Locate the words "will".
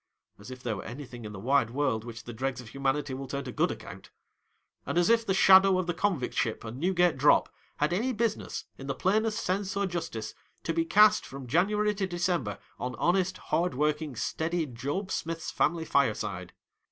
3.13-3.27